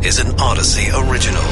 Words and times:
Is 0.00 0.20
an 0.20 0.28
Audacy 0.36 0.88
original. 1.10 1.42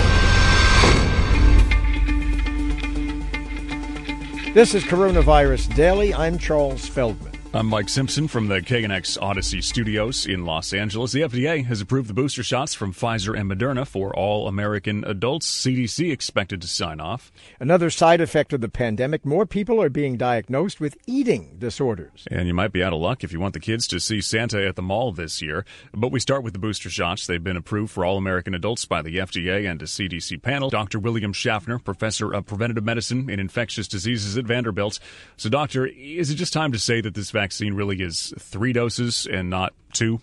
This 4.54 4.72
is 4.72 4.84
Coronavirus 4.84 5.74
Daily. 5.74 6.14
I'm 6.14 6.38
Charles 6.38 6.86
Feldman. 6.86 7.35
I'm 7.54 7.68
Mike 7.68 7.88
Simpson 7.88 8.28
from 8.28 8.48
the 8.48 8.60
KNX 8.60 9.18
Audacy 9.18 9.64
Studios 9.64 10.26
in 10.26 10.44
Los 10.44 10.74
Angeles. 10.74 11.12
The 11.12 11.22
FDA 11.22 11.64
has 11.64 11.80
approved 11.80 12.10
the 12.10 12.14
booster 12.14 12.42
shots 12.42 12.74
from 12.74 12.92
Pfizer 12.92 13.38
and 13.38 13.50
Moderna 13.50 13.86
for 13.86 14.14
all 14.14 14.46
American 14.46 15.04
adults. 15.04 15.64
CDC 15.64 16.12
expected 16.12 16.60
to 16.60 16.68
sign 16.68 17.00
off. 17.00 17.32
Another 17.58 17.88
side 17.88 18.20
effect 18.20 18.52
of 18.52 18.60
the 18.60 18.68
pandemic 18.68 19.24
more 19.24 19.46
people 19.46 19.80
are 19.80 19.88
being 19.88 20.18
diagnosed 20.18 20.80
with 20.80 20.98
eating 21.06 21.56
disorders. 21.58 22.26
And 22.30 22.46
you 22.46 22.52
might 22.52 22.72
be 22.72 22.82
out 22.82 22.92
of 22.92 23.00
luck 23.00 23.24
if 23.24 23.32
you 23.32 23.40
want 23.40 23.54
the 23.54 23.60
kids 23.60 23.86
to 23.88 24.00
see 24.00 24.20
Santa 24.20 24.66
at 24.66 24.76
the 24.76 24.82
mall 24.82 25.12
this 25.12 25.40
year. 25.40 25.64
But 25.94 26.12
we 26.12 26.20
start 26.20 26.42
with 26.42 26.52
the 26.52 26.58
booster 26.58 26.90
shots. 26.90 27.26
They've 27.26 27.42
been 27.42 27.56
approved 27.56 27.92
for 27.92 28.04
all 28.04 28.18
American 28.18 28.54
adults 28.54 28.84
by 28.84 29.00
the 29.00 29.16
FDA 29.16 29.70
and 29.70 29.80
a 29.80 29.86
CDC 29.86 30.42
panel. 30.42 30.68
Dr. 30.68 30.98
William 30.98 31.32
Schaffner, 31.32 31.78
professor 31.78 32.34
of 32.34 32.44
preventive 32.44 32.84
medicine 32.84 33.30
and 33.30 33.40
infectious 33.40 33.88
diseases 33.88 34.36
at 34.36 34.44
Vanderbilt. 34.44 34.98
So, 35.38 35.48
doctor, 35.48 35.86
is 35.86 36.30
it 36.30 36.34
just 36.34 36.52
time 36.52 36.72
to 36.72 36.78
say 36.78 37.00
that 37.00 37.14
this 37.14 37.30
vaccine 37.36 37.74
really 37.74 38.00
is 38.00 38.32
three 38.38 38.72
doses 38.72 39.26
and 39.30 39.50
not 39.50 39.74
two? 39.92 40.20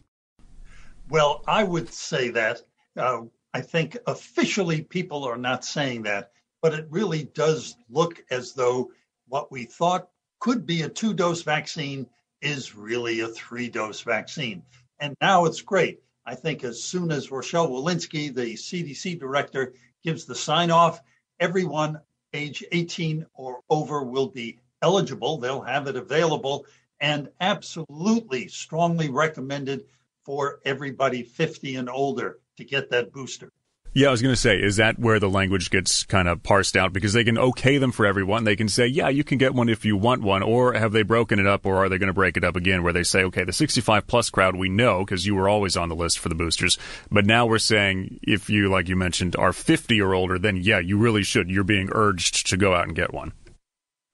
Well, 1.09 1.43
I 1.47 1.63
would 1.63 1.93
say 1.93 2.29
that. 2.29 2.61
Uh, 2.97 3.21
I 3.53 3.61
think 3.61 3.97
officially 4.07 4.81
people 4.81 5.23
are 5.23 5.37
not 5.37 5.63
saying 5.63 6.03
that, 6.03 6.31
but 6.61 6.73
it 6.73 6.87
really 6.89 7.23
does 7.23 7.75
look 7.87 8.23
as 8.31 8.53
though 8.53 8.91
what 9.27 9.51
we 9.51 9.65
thought 9.65 10.09
could 10.39 10.65
be 10.65 10.81
a 10.81 10.89
two 10.89 11.13
dose 11.13 11.43
vaccine 11.43 12.07
is 12.41 12.75
really 12.75 13.19
a 13.19 13.27
three 13.27 13.69
dose 13.69 14.01
vaccine. 14.01 14.63
And 14.99 15.15
now 15.21 15.45
it's 15.45 15.61
great. 15.61 15.99
I 16.25 16.33
think 16.33 16.63
as 16.63 16.81
soon 16.83 17.11
as 17.11 17.29
Rochelle 17.29 17.69
Walensky, 17.69 18.33
the 18.33 18.55
CDC 18.55 19.19
director, 19.19 19.73
gives 20.03 20.25
the 20.25 20.35
sign 20.35 20.71
off, 20.71 20.99
everyone 21.39 21.99
age 22.33 22.63
18 22.71 23.27
or 23.35 23.59
over 23.69 24.03
will 24.03 24.29
be 24.29 24.59
eligible. 24.81 25.37
They'll 25.37 25.61
have 25.61 25.87
it 25.87 25.95
available 25.95 26.65
and 27.03 27.27
absolutely 27.41 28.47
strongly 28.47 29.09
recommended 29.09 29.83
for 30.23 30.61
everybody 30.63 31.21
50 31.21 31.75
and 31.75 31.89
older 31.89 32.39
to 32.55 32.63
get 32.63 32.89
that 32.91 33.11
booster. 33.11 33.51
Yeah, 33.93 34.07
I 34.07 34.11
was 34.11 34.21
going 34.21 34.33
to 34.33 34.39
say, 34.39 34.57
is 34.57 34.77
that 34.77 34.97
where 34.97 35.19
the 35.19 35.29
language 35.29 35.69
gets 35.69 36.03
kind 36.05 36.27
of 36.27 36.41
parsed 36.41 36.77
out? 36.77 36.93
Because 36.93 37.13
they 37.13 37.25
can 37.25 37.37
okay 37.37 37.77
them 37.77 37.91
for 37.91 38.07
everyone. 38.07 38.45
They 38.45 38.55
can 38.55 38.69
say, 38.69 38.87
yeah, 38.87 39.09
you 39.09 39.23
can 39.23 39.37
get 39.37 39.53
one 39.53 39.69
if 39.69 39.85
you 39.85 39.97
want 39.97 40.23
one. 40.23 40.41
Or 40.41 40.73
have 40.73 40.93
they 40.93 41.03
broken 41.03 41.39
it 41.39 41.45
up, 41.45 41.65
or 41.65 41.83
are 41.83 41.89
they 41.89 41.99
going 41.99 42.07
to 42.07 42.13
break 42.13 42.37
it 42.37 42.43
up 42.43 42.55
again 42.55 42.83
where 42.83 42.93
they 42.93 43.03
say, 43.03 43.23
okay, 43.25 43.43
the 43.43 43.53
65 43.53 44.07
plus 44.07 44.29
crowd, 44.31 44.55
we 44.55 44.69
know 44.69 45.05
because 45.05 45.27
you 45.27 45.35
were 45.35 45.49
always 45.49 45.77
on 45.77 45.89
the 45.89 45.95
list 45.95 46.17
for 46.17 46.29
the 46.29 46.35
boosters. 46.35 46.79
But 47.11 47.25
now 47.25 47.45
we're 47.45 47.59
saying 47.59 48.19
if 48.23 48.49
you, 48.49 48.69
like 48.69 48.87
you 48.87 48.95
mentioned, 48.95 49.35
are 49.35 49.53
50 49.53 50.01
or 50.01 50.15
older, 50.15 50.39
then 50.39 50.55
yeah, 50.55 50.79
you 50.79 50.97
really 50.97 51.23
should. 51.23 51.51
You're 51.51 51.65
being 51.65 51.89
urged 51.91 52.47
to 52.47 52.57
go 52.57 52.73
out 52.73 52.87
and 52.87 52.95
get 52.95 53.13
one. 53.13 53.33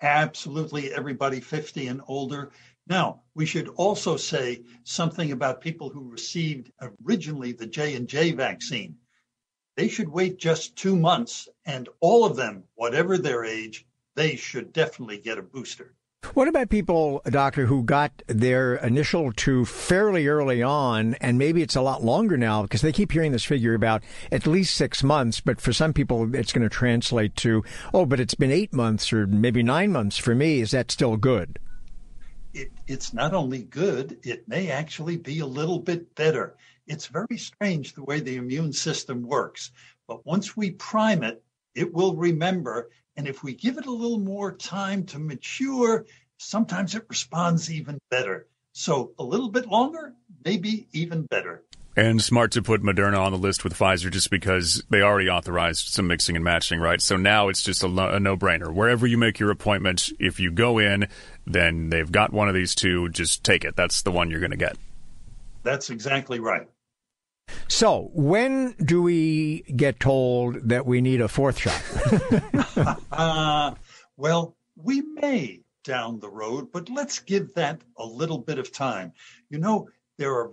Absolutely. 0.01 0.91
Everybody 0.91 1.39
50 1.39 1.87
and 1.87 2.01
older 2.07 2.51
now, 2.89 3.21
we 3.35 3.45
should 3.45 3.69
also 3.69 4.17
say 4.17 4.63
something 4.83 5.31
about 5.31 5.61
people 5.61 5.89
who 5.89 6.11
received 6.11 6.71
originally 7.05 7.51
the 7.51 7.67
J&J 7.67 8.31
vaccine. 8.31 8.95
They 9.77 9.87
should 9.87 10.09
wait 10.09 10.39
just 10.39 10.75
2 10.75 10.95
months 10.95 11.47
and 11.65 11.87
all 11.99 12.25
of 12.25 12.35
them, 12.35 12.63
whatever 12.75 13.17
their 13.17 13.45
age, 13.45 13.85
they 14.15 14.35
should 14.35 14.73
definitely 14.73 15.19
get 15.19 15.37
a 15.37 15.43
booster. 15.43 15.93
What 16.33 16.49
about 16.49 16.69
people, 16.69 17.21
doctor, 17.29 17.65
who 17.65 17.83
got 17.83 18.23
their 18.27 18.75
initial 18.75 19.31
two 19.31 19.63
fairly 19.63 20.27
early 20.27 20.61
on, 20.61 21.13
and 21.15 21.37
maybe 21.37 21.61
it's 21.61 21.77
a 21.77 21.81
lot 21.81 22.03
longer 22.03 22.35
now 22.35 22.63
because 22.63 22.81
they 22.81 22.91
keep 22.91 23.13
hearing 23.13 23.31
this 23.31 23.45
figure 23.45 23.73
about 23.73 24.03
at 24.31 24.45
least 24.45 24.75
six 24.75 25.01
months, 25.01 25.39
but 25.39 25.61
for 25.61 25.71
some 25.71 25.93
people 25.93 26.35
it's 26.35 26.51
going 26.51 26.67
to 26.67 26.69
translate 26.69 27.35
to, 27.37 27.63
oh, 27.93 28.05
but 28.05 28.19
it's 28.19 28.35
been 28.35 28.51
eight 28.51 28.73
months 28.73 29.13
or 29.13 29.27
maybe 29.27 29.63
nine 29.63 29.93
months 29.93 30.17
for 30.17 30.35
me. 30.35 30.59
Is 30.59 30.71
that 30.71 30.91
still 30.91 31.15
good? 31.15 31.58
It, 32.54 32.71
it's 32.87 33.14
not 33.14 33.33
only 33.33 33.64
good, 33.64 34.20
it 34.23 34.48
may 34.48 34.71
actually 34.71 35.17
be 35.17 35.39
a 35.39 35.45
little 35.45 35.80
bit 35.80 36.15
better. 36.15 36.55
It's 36.87 37.08
very 37.08 37.37
strange 37.37 37.93
the 37.93 38.04
way 38.04 38.20
the 38.20 38.37
immune 38.37 38.73
system 38.73 39.23
works. 39.23 39.71
But 40.08 40.26
once 40.26 40.58
we 40.58 40.71
prime 40.71 41.23
it, 41.23 41.43
it 41.76 41.93
will 41.93 42.15
remember. 42.15 42.89
And 43.15 43.27
if 43.27 43.43
we 43.43 43.54
give 43.54 43.77
it 43.77 43.86
a 43.86 43.92
little 43.92 44.20
more 44.20 44.52
time 44.52 45.04
to 45.08 45.20
mature, 45.20 46.05
sometimes 46.38 46.95
it 46.95 47.05
responds 47.09 47.71
even 47.71 47.99
better. 48.09 48.48
So 48.73 49.14
a 49.20 49.23
little 49.23 49.49
bit 49.49 49.67
longer, 49.67 50.15
maybe 50.43 50.88
even 50.92 51.23
better. 51.23 51.64
And 51.99 52.21
smart 52.21 52.54
to 52.54 52.61
put 52.61 52.82
Moderna 52.82 53.20
on 53.20 53.33
the 53.33 53.37
list 53.37 53.65
with 53.65 53.73
Pfizer 53.73 54.10
just 54.10 54.30
because 54.30 54.82
they 54.89 55.02
already 55.02 55.27
authorized 55.27 55.89
some 55.89 56.08
mixing 56.08 56.37
and 56.37 56.45
matching, 56.45 56.80
right? 56.80 57.02
So 57.02 57.17
now 57.17 57.49
it's 57.49 57.61
just 57.61 57.83
a, 57.83 57.87
a 57.87 58.21
no 58.21 58.37
brainer. 58.37 58.73
Wherever 58.73 59.05
you 59.05 59.17
make 59.17 59.37
your 59.37 59.52
appointment, 59.52 60.09
if 60.17 60.39
you 60.39 60.49
go 60.49 60.77
in, 60.77 61.09
then 61.45 61.89
they've 61.89 62.09
got 62.09 62.32
one 62.32 62.48
of 62.48 62.55
these 62.55 62.73
two, 62.73 63.09
just 63.09 63.43
take 63.43 63.65
it. 63.65 63.76
That's 63.76 64.02
the 64.04 64.11
one 64.11 64.32
you're 64.32 64.39
going 64.39 64.52
to 64.52 64.55
get. 64.55 64.77
That's 65.64 65.89
exactly 65.89 66.39
right. 66.39 66.70
So, 67.67 68.11
when 68.14 68.76
do 68.82 69.02
we 69.02 69.64
get 69.64 69.99
told 69.99 70.70
that 70.70 70.86
we 70.86 71.02
need 71.02 71.20
a 71.20 71.27
fourth 71.27 71.58
shot? 71.58 71.83
uh, 73.11 73.73
well, 74.15 74.55
we 74.77 75.02
may 75.02 75.64
down 75.83 76.21
the 76.21 76.30
road, 76.30 76.71
but 76.71 76.88
let's 76.88 77.20
give 77.20 77.54
that 77.55 77.82
a 77.98 78.05
little 78.05 78.38
bit 78.38 78.58
of 78.58 78.71
time. 78.71 79.11
You 79.49 79.59
know, 79.59 79.89
there 80.15 80.33
are 80.33 80.52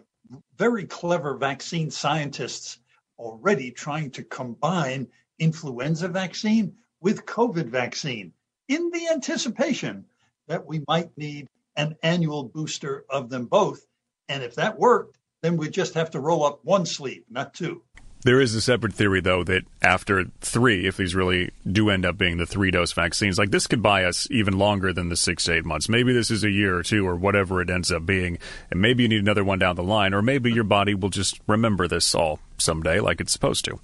very 0.57 0.85
clever 0.85 1.37
vaccine 1.37 1.91
scientists 1.91 2.79
already 3.19 3.71
trying 3.71 4.11
to 4.13 4.25
combine 4.25 5.07
influenza 5.39 6.09
vaccine 6.09 6.75
with 7.01 7.27
COVID 7.27 7.67
vaccine 7.67 8.33
in 8.69 8.91
the 8.91 9.09
anticipation 9.09 10.05
that 10.49 10.67
we 10.67 10.83
might 10.89 11.17
need 11.17 11.49
an 11.77 11.97
annual 12.03 12.45
booster 12.45 13.05
of 13.11 13.29
them 13.29 13.47
both. 13.47 13.87
And 14.29 14.43
if 14.43 14.55
that 14.57 14.79
worked, 14.79 15.19
then 15.43 15.57
we'd 15.57 15.73
just 15.73 15.95
have 15.95 16.11
to 16.13 16.21
roll 16.21 16.45
up 16.45 16.65
one 16.65 16.87
sleeve, 16.87 17.25
not 17.31 17.55
two. 17.55 17.83
There 18.23 18.41
is 18.41 18.55
a 18.57 18.61
separate 18.61 18.95
theory, 18.95 19.21
though, 19.21 19.45
that 19.45 19.63
after 19.83 20.25
three, 20.41 20.87
if 20.87 20.97
these 20.97 21.15
really 21.15 21.51
do 21.71 21.91
end 21.91 22.05
up 22.05 22.19
being 22.19 22.39
the 22.39 22.47
three 22.47 22.73
dose 22.73 22.93
vaccines, 22.93 23.39
like 23.39 23.51
this 23.51 23.69
could 23.69 23.83
buy 23.83 24.05
us 24.05 24.27
even 24.31 24.59
longer 24.59 24.93
than 24.93 25.11
the 25.11 25.17
six 25.17 25.45
to 25.45 25.55
eight 25.55 25.65
months. 25.65 25.89
Maybe 25.89 26.13
this 26.13 26.31
is 26.31 26.43
a 26.43 26.51
year 26.51 26.77
or 26.77 26.83
two 26.83 27.07
or 27.07 27.15
whatever 27.15 27.61
it 27.61 27.71
ends 27.71 27.93
up 27.93 28.05
being. 28.05 28.39
And 28.71 28.81
maybe 28.81 29.05
you 29.05 29.09
need 29.09 29.21
another 29.21 29.45
one 29.45 29.61
down 29.61 29.77
the 29.77 29.85
line, 29.85 30.13
or 30.13 30.23
maybe 30.23 30.51
your 30.51 30.65
body 30.65 30.95
will 30.95 31.11
just 31.11 31.39
remember 31.47 31.87
this 31.87 32.15
all 32.15 32.41
someday 32.59 32.99
like 32.99 33.21
it's 33.21 33.33
supposed 33.33 33.65
to. 33.67 33.79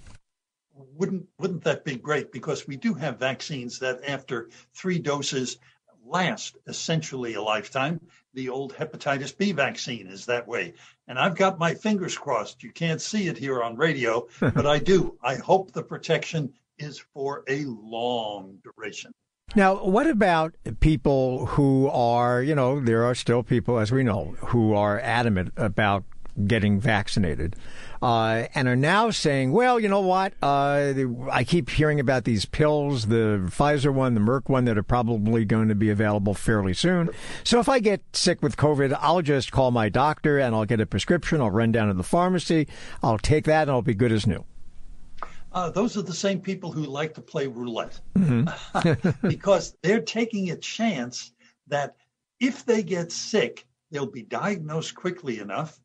Wouldn't, 0.96 1.26
wouldn't 1.38 1.64
that 1.64 1.84
be 1.84 1.96
great? 1.96 2.32
Because 2.32 2.66
we 2.66 2.76
do 2.76 2.94
have 2.94 3.18
vaccines 3.18 3.78
that 3.78 4.00
after 4.06 4.48
three 4.74 4.98
doses 4.98 5.58
last 6.06 6.56
essentially 6.66 7.34
a 7.34 7.42
lifetime. 7.42 8.00
The 8.34 8.48
old 8.48 8.74
hepatitis 8.74 9.36
B 9.36 9.52
vaccine 9.52 10.06
is 10.06 10.26
that 10.26 10.48
way. 10.48 10.74
And 11.06 11.18
I've 11.18 11.36
got 11.36 11.58
my 11.58 11.74
fingers 11.74 12.16
crossed. 12.16 12.62
You 12.62 12.70
can't 12.70 13.00
see 13.00 13.28
it 13.28 13.36
here 13.36 13.62
on 13.62 13.76
radio, 13.76 14.26
but 14.40 14.66
I 14.66 14.78
do. 14.78 15.18
I 15.22 15.36
hope 15.36 15.72
the 15.72 15.82
protection 15.82 16.52
is 16.78 16.98
for 16.98 17.44
a 17.48 17.64
long 17.64 18.58
duration. 18.62 19.12
Now, 19.54 19.84
what 19.84 20.06
about 20.06 20.54
people 20.80 21.44
who 21.44 21.88
are, 21.88 22.42
you 22.42 22.54
know, 22.54 22.80
there 22.80 23.04
are 23.04 23.14
still 23.14 23.42
people, 23.42 23.78
as 23.78 23.92
we 23.92 24.02
know, 24.02 24.34
who 24.38 24.72
are 24.72 24.98
adamant 25.00 25.52
about 25.58 26.04
getting 26.46 26.80
vaccinated 26.80 27.56
uh, 28.02 28.46
and 28.54 28.66
are 28.66 28.76
now 28.76 29.10
saying, 29.10 29.52
well, 29.52 29.78
you 29.78 29.88
know 29.88 30.00
what? 30.00 30.32
Uh, 30.42 30.92
I 31.30 31.44
keep 31.44 31.70
hearing 31.70 32.00
about 32.00 32.24
these 32.24 32.44
pills, 32.44 33.06
the 33.06 33.40
Pfizer 33.46 33.94
one, 33.94 34.14
the 34.14 34.20
Merck 34.20 34.48
one, 34.48 34.64
that 34.64 34.76
are 34.76 34.82
probably 34.82 35.44
going 35.44 35.68
to 35.68 35.74
be 35.74 35.88
available 35.88 36.34
fairly 36.34 36.74
soon. 36.74 37.10
So 37.44 37.60
if 37.60 37.68
I 37.68 37.78
get 37.78 38.02
sick 38.12 38.42
with 38.42 38.56
COVID, 38.56 38.98
I'll 39.00 39.22
just 39.22 39.52
call 39.52 39.70
my 39.70 39.88
doctor 39.88 40.38
and 40.38 40.54
I'll 40.54 40.64
get 40.64 40.80
a 40.80 40.86
prescription. 40.86 41.40
I'll 41.40 41.50
run 41.50 41.70
down 41.70 41.88
to 41.88 41.94
the 41.94 42.02
pharmacy. 42.02 42.66
I'll 43.02 43.18
take 43.18 43.44
that 43.44 43.62
and 43.62 43.70
I'll 43.70 43.82
be 43.82 43.94
good 43.94 44.12
as 44.12 44.26
new. 44.26 44.44
Uh, 45.52 45.70
those 45.70 45.96
are 45.96 46.02
the 46.02 46.14
same 46.14 46.40
people 46.40 46.72
who 46.72 46.82
like 46.84 47.14
to 47.14 47.20
play 47.20 47.46
roulette 47.46 48.00
mm-hmm. 48.16 49.26
because 49.28 49.76
they're 49.82 50.00
taking 50.00 50.50
a 50.50 50.56
chance 50.56 51.32
that 51.68 51.94
if 52.40 52.64
they 52.64 52.82
get 52.82 53.12
sick, 53.12 53.64
they'll 53.92 54.06
be 54.06 54.22
diagnosed 54.22 54.96
quickly 54.96 55.38
enough 55.38 55.78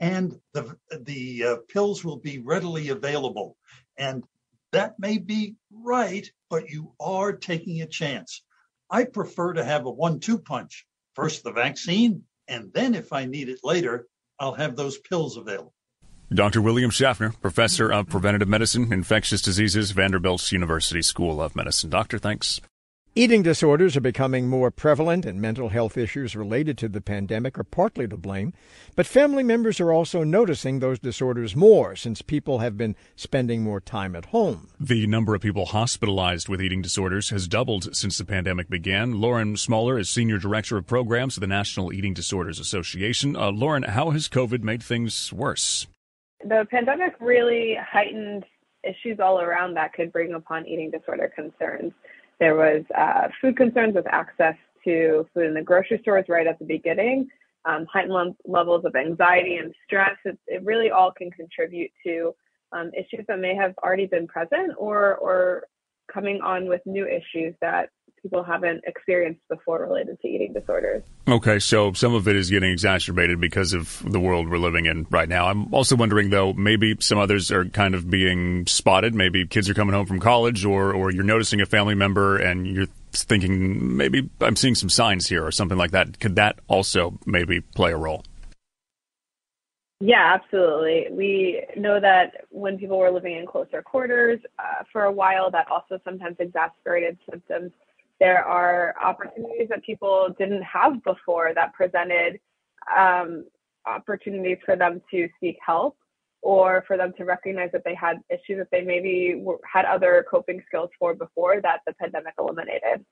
and 0.00 0.38
the 0.52 0.76
the 1.00 1.44
uh, 1.44 1.56
pills 1.68 2.04
will 2.04 2.18
be 2.18 2.38
readily 2.38 2.88
available. 2.88 3.56
And 3.96 4.24
that 4.72 4.98
may 4.98 5.18
be 5.18 5.56
right, 5.70 6.28
but 6.50 6.68
you 6.68 6.92
are 6.98 7.32
taking 7.32 7.82
a 7.82 7.86
chance. 7.86 8.42
I 8.90 9.04
prefer 9.04 9.52
to 9.52 9.64
have 9.64 9.86
a 9.86 9.90
one-two 9.90 10.38
punch. 10.38 10.86
First 11.14 11.44
the 11.44 11.52
vaccine, 11.52 12.24
and 12.48 12.72
then 12.72 12.94
if 12.94 13.12
I 13.12 13.24
need 13.24 13.48
it 13.48 13.60
later, 13.62 14.06
I'll 14.40 14.54
have 14.54 14.74
those 14.74 14.98
pills 14.98 15.36
available. 15.36 15.72
Dr. 16.32 16.60
William 16.60 16.90
Schaffner, 16.90 17.30
professor 17.40 17.92
of 17.92 18.08
preventative 18.08 18.48
medicine, 18.48 18.92
infectious 18.92 19.40
diseases, 19.40 19.92
Vanderbilt 19.92 20.50
University 20.50 21.02
School 21.02 21.40
of 21.40 21.54
Medicine. 21.54 21.90
Doctor, 21.90 22.18
thanks. 22.18 22.60
Eating 23.16 23.44
disorders 23.44 23.96
are 23.96 24.00
becoming 24.00 24.48
more 24.48 24.72
prevalent, 24.72 25.24
and 25.24 25.40
mental 25.40 25.68
health 25.68 25.96
issues 25.96 26.34
related 26.34 26.76
to 26.76 26.88
the 26.88 27.00
pandemic 27.00 27.56
are 27.56 27.62
partly 27.62 28.08
to 28.08 28.16
blame. 28.16 28.52
But 28.96 29.06
family 29.06 29.44
members 29.44 29.78
are 29.78 29.92
also 29.92 30.24
noticing 30.24 30.80
those 30.80 30.98
disorders 30.98 31.54
more 31.54 31.94
since 31.94 32.22
people 32.22 32.58
have 32.58 32.76
been 32.76 32.96
spending 33.14 33.62
more 33.62 33.80
time 33.80 34.16
at 34.16 34.26
home. 34.26 34.70
The 34.80 35.06
number 35.06 35.32
of 35.32 35.42
people 35.42 35.66
hospitalized 35.66 36.48
with 36.48 36.60
eating 36.60 36.82
disorders 36.82 37.30
has 37.30 37.46
doubled 37.46 37.94
since 37.94 38.18
the 38.18 38.24
pandemic 38.24 38.68
began. 38.68 39.20
Lauren 39.20 39.54
Smolar 39.54 40.00
is 40.00 40.10
Senior 40.10 40.38
Director 40.38 40.76
of 40.76 40.88
Programs 40.88 41.36
of 41.36 41.40
the 41.40 41.46
National 41.46 41.92
Eating 41.92 42.14
Disorders 42.14 42.58
Association. 42.58 43.36
Uh, 43.36 43.52
Lauren, 43.52 43.84
how 43.84 44.10
has 44.10 44.28
COVID 44.28 44.64
made 44.64 44.82
things 44.82 45.32
worse? 45.32 45.86
The 46.40 46.66
pandemic 46.68 47.14
really 47.20 47.76
heightened 47.80 48.44
issues 48.82 49.20
all 49.20 49.40
around 49.40 49.74
that 49.74 49.92
could 49.92 50.12
bring 50.12 50.34
upon 50.34 50.66
eating 50.66 50.90
disorder 50.90 51.32
concerns. 51.32 51.92
There 52.40 52.56
was 52.56 52.84
uh, 52.96 53.28
food 53.40 53.56
concerns 53.56 53.94
with 53.94 54.06
access 54.08 54.56
to 54.84 55.26
food 55.32 55.46
in 55.46 55.54
the 55.54 55.62
grocery 55.62 55.98
stores 56.02 56.26
right 56.28 56.46
at 56.46 56.58
the 56.58 56.64
beginning, 56.64 57.28
um, 57.64 57.86
heightened 57.90 58.34
levels 58.44 58.84
of 58.84 58.94
anxiety 58.96 59.56
and 59.56 59.74
stress. 59.86 60.16
It, 60.24 60.38
it 60.46 60.64
really 60.64 60.90
all 60.90 61.12
can 61.12 61.30
contribute 61.30 61.90
to 62.06 62.34
um, 62.72 62.90
issues 62.96 63.24
that 63.28 63.38
may 63.38 63.54
have 63.54 63.74
already 63.82 64.06
been 64.06 64.26
present 64.26 64.72
or 64.76 65.16
or 65.16 65.64
coming 66.12 66.40
on 66.42 66.68
with 66.68 66.82
new 66.84 67.06
issues 67.06 67.54
that 67.60 67.88
people 68.24 68.42
haven't 68.42 68.82
experienced 68.86 69.42
before 69.50 69.82
related 69.82 70.18
to 70.22 70.26
eating 70.26 70.54
disorders. 70.54 71.02
Okay, 71.28 71.58
so 71.58 71.92
some 71.92 72.14
of 72.14 72.26
it 72.26 72.36
is 72.36 72.48
getting 72.48 72.72
exacerbated 72.72 73.38
because 73.38 73.74
of 73.74 74.02
the 74.02 74.18
world 74.18 74.50
we're 74.50 74.56
living 74.56 74.86
in 74.86 75.06
right 75.10 75.28
now. 75.28 75.46
I'm 75.46 75.72
also 75.74 75.94
wondering, 75.94 76.30
though, 76.30 76.54
maybe 76.54 76.96
some 77.00 77.18
others 77.18 77.52
are 77.52 77.66
kind 77.66 77.94
of 77.94 78.08
being 78.08 78.66
spotted. 78.66 79.14
Maybe 79.14 79.46
kids 79.46 79.68
are 79.68 79.74
coming 79.74 79.94
home 79.94 80.06
from 80.06 80.20
college, 80.20 80.64
or 80.64 80.92
or 80.94 81.12
you're 81.12 81.22
noticing 81.22 81.60
a 81.60 81.66
family 81.66 81.94
member 81.94 82.38
and 82.38 82.66
you're 82.66 82.88
thinking 83.12 83.96
maybe 83.96 84.28
I'm 84.40 84.56
seeing 84.56 84.74
some 84.74 84.88
signs 84.88 85.28
here 85.28 85.44
or 85.44 85.52
something 85.52 85.78
like 85.78 85.90
that. 85.90 86.18
Could 86.18 86.36
that 86.36 86.58
also 86.66 87.18
maybe 87.26 87.60
play 87.60 87.92
a 87.92 87.96
role? 87.98 88.24
Yeah, 90.00 90.34
absolutely. 90.34 91.06
We 91.10 91.62
know 91.76 92.00
that 92.00 92.46
when 92.50 92.78
people 92.78 92.98
were 92.98 93.10
living 93.10 93.36
in 93.36 93.46
closer 93.46 93.82
quarters 93.82 94.40
uh, 94.58 94.84
for 94.92 95.04
a 95.04 95.12
while, 95.12 95.50
that 95.50 95.70
also 95.70 96.00
sometimes 96.04 96.36
exacerbated 96.40 97.16
symptoms 97.30 97.70
there 98.24 98.42
are 98.42 98.94
opportunities 99.04 99.68
that 99.68 99.82
people 99.84 100.34
didn't 100.38 100.62
have 100.62 101.04
before 101.04 101.52
that 101.54 101.74
presented 101.74 102.40
um, 102.98 103.44
opportunities 103.84 104.56
for 104.64 104.76
them 104.76 105.02
to 105.10 105.28
seek 105.40 105.58
help 105.64 105.94
or 106.40 106.84
for 106.86 106.96
them 106.96 107.12
to 107.18 107.24
recognize 107.26 107.68
that 107.72 107.82
they 107.84 107.94
had 107.94 108.16
issues 108.30 108.56
that 108.56 108.68
they 108.72 108.80
maybe 108.80 109.34
were, 109.36 109.58
had 109.70 109.84
other 109.84 110.24
coping 110.30 110.62
skills 110.66 110.88
for 110.98 111.14
before 111.14 111.60
that 111.60 111.80
the 111.86 111.92
pandemic 112.00 112.32
eliminated. 112.38 113.04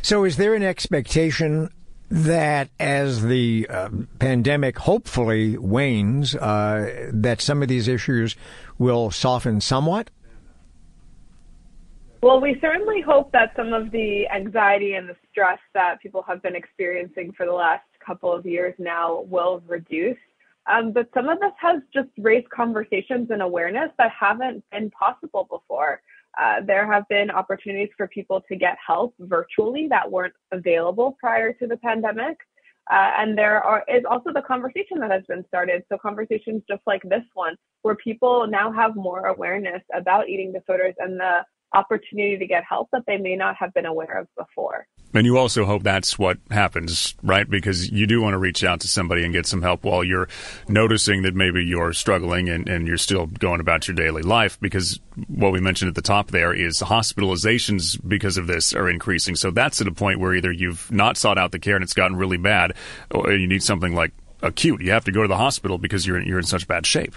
So, 0.00 0.24
is 0.24 0.38
there 0.38 0.54
an 0.54 0.62
expectation 0.62 1.68
that 2.10 2.70
as 2.80 3.22
the 3.22 3.66
uh, 3.68 3.90
pandemic 4.18 4.78
hopefully 4.78 5.58
wanes, 5.58 6.34
uh, 6.34 7.10
that 7.12 7.42
some 7.42 7.60
of 7.60 7.68
these 7.68 7.86
issues 7.86 8.34
will 8.78 9.10
soften 9.10 9.60
somewhat? 9.60 10.08
Well, 12.22 12.40
we 12.40 12.56
certainly 12.60 13.00
hope 13.00 13.32
that 13.32 13.52
some 13.56 13.72
of 13.72 13.90
the 13.90 14.28
anxiety 14.28 14.94
and 14.94 15.08
the 15.08 15.16
stress 15.28 15.58
that 15.74 16.00
people 16.00 16.22
have 16.28 16.40
been 16.40 16.54
experiencing 16.54 17.32
for 17.36 17.46
the 17.46 17.52
last 17.52 17.82
couple 17.98 18.32
of 18.32 18.46
years 18.46 18.74
now 18.78 19.22
will 19.22 19.60
reduce. 19.66 20.16
Um, 20.70 20.92
but 20.92 21.08
some 21.14 21.28
of 21.28 21.40
this 21.40 21.50
has 21.60 21.82
just 21.92 22.10
raised 22.18 22.48
conversations 22.50 23.30
and 23.32 23.42
awareness 23.42 23.90
that 23.98 24.12
haven't 24.12 24.62
been 24.70 24.88
possible 24.90 25.48
before. 25.50 26.00
Uh, 26.40 26.60
there 26.64 26.90
have 26.90 27.08
been 27.08 27.28
opportunities 27.28 27.90
for 27.96 28.06
people 28.06 28.40
to 28.48 28.54
get 28.54 28.78
help 28.86 29.14
virtually 29.18 29.88
that 29.88 30.08
weren't 30.08 30.34
available 30.52 31.16
prior 31.18 31.52
to 31.54 31.66
the 31.66 31.76
pandemic. 31.78 32.36
Uh, 32.88 33.10
and 33.18 33.36
there 33.36 33.60
are, 33.60 33.84
is 33.88 34.04
also 34.08 34.32
the 34.32 34.42
conversation 34.42 35.00
that 35.00 35.10
has 35.10 35.24
been 35.26 35.44
started. 35.48 35.82
So 35.88 35.98
conversations 35.98 36.62
just 36.68 36.82
like 36.86 37.02
this 37.02 37.24
one, 37.34 37.56
where 37.82 37.96
people 37.96 38.46
now 38.46 38.70
have 38.70 38.94
more 38.94 39.26
awareness 39.26 39.82
about 39.92 40.28
eating 40.28 40.52
disorders 40.52 40.94
and 41.00 41.18
the 41.18 41.40
opportunity 41.74 42.38
to 42.38 42.46
get 42.46 42.64
help 42.68 42.88
that 42.92 43.02
they 43.06 43.16
may 43.16 43.36
not 43.36 43.56
have 43.58 43.72
been 43.74 43.86
aware 43.86 44.18
of 44.18 44.28
before. 44.36 44.86
And 45.14 45.26
you 45.26 45.36
also 45.36 45.66
hope 45.66 45.82
that's 45.82 46.18
what 46.18 46.38
happens, 46.50 47.14
right? 47.22 47.48
Because 47.48 47.90
you 47.90 48.06
do 48.06 48.22
want 48.22 48.32
to 48.32 48.38
reach 48.38 48.64
out 48.64 48.80
to 48.80 48.88
somebody 48.88 49.24
and 49.24 49.32
get 49.32 49.46
some 49.46 49.60
help 49.60 49.84
while 49.84 50.02
you're 50.02 50.28
noticing 50.68 51.22
that 51.22 51.34
maybe 51.34 51.62
you're 51.62 51.92
struggling 51.92 52.48
and, 52.48 52.66
and 52.66 52.88
you're 52.88 52.96
still 52.96 53.26
going 53.26 53.60
about 53.60 53.86
your 53.86 53.94
daily 53.94 54.22
life. 54.22 54.58
Because 54.60 55.00
what 55.28 55.52
we 55.52 55.60
mentioned 55.60 55.90
at 55.90 55.94
the 55.94 56.02
top 56.02 56.30
there 56.30 56.54
is 56.54 56.80
hospitalizations 56.80 57.98
because 58.08 58.38
of 58.38 58.46
this 58.46 58.74
are 58.74 58.88
increasing. 58.88 59.36
So 59.36 59.50
that's 59.50 59.82
at 59.82 59.86
a 59.86 59.92
point 59.92 60.18
where 60.18 60.34
either 60.34 60.50
you've 60.50 60.90
not 60.90 61.18
sought 61.18 61.36
out 61.36 61.52
the 61.52 61.58
care 61.58 61.76
and 61.76 61.82
it's 61.82 61.94
gotten 61.94 62.16
really 62.16 62.38
bad, 62.38 62.72
or 63.10 63.32
you 63.32 63.46
need 63.46 63.62
something 63.62 63.94
like 63.94 64.12
acute. 64.40 64.80
You 64.80 64.92
have 64.92 65.04
to 65.04 65.12
go 65.12 65.22
to 65.22 65.28
the 65.28 65.36
hospital 65.36 65.76
because 65.76 66.06
you're 66.06 66.20
you're 66.20 66.38
in 66.38 66.44
such 66.44 66.66
bad 66.66 66.86
shape. 66.86 67.14